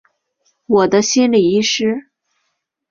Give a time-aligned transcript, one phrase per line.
[0.65, 2.09] 我的心理医师